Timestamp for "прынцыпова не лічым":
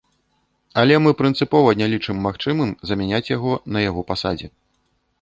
1.19-2.17